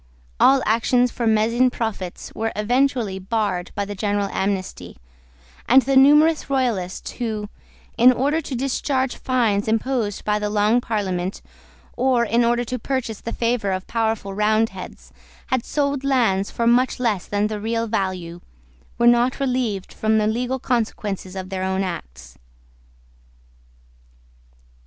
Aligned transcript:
All 0.39 0.63
actions 0.65 1.11
for 1.11 1.27
mesne 1.27 1.69
profits 1.69 2.33
were 2.33 2.51
effectually 2.55 3.19
barred 3.19 3.69
by 3.75 3.85
the 3.85 3.93
general 3.93 4.29
amnesty; 4.31 4.97
and 5.69 5.83
the 5.83 5.95
numerous 5.95 6.49
Royalists, 6.49 7.11
who, 7.19 7.49
in 7.99 8.11
order 8.11 8.41
to 8.41 8.55
discharge 8.55 9.15
fines 9.15 9.67
imposed 9.67 10.25
by 10.25 10.39
the 10.39 10.49
Long 10.49 10.81
Parliament, 10.81 11.43
or 11.95 12.25
in 12.25 12.43
order 12.43 12.63
to 12.65 12.79
purchase 12.79 13.21
the 13.21 13.31
favour 13.31 13.71
of 13.71 13.85
powerful 13.85 14.33
Roundheads, 14.33 15.13
had 15.49 15.63
sold 15.63 16.03
lands 16.03 16.49
for 16.49 16.65
much 16.65 16.99
less 16.99 17.27
than 17.27 17.45
the 17.45 17.59
real 17.59 17.85
value, 17.85 18.41
were 18.97 19.05
not 19.05 19.39
relieved 19.39 19.93
from 19.93 20.17
the 20.17 20.25
legal 20.25 20.57
consequences 20.57 21.35
of 21.35 21.49
their 21.49 21.63
own 21.63 21.83
acts. 21.83 22.39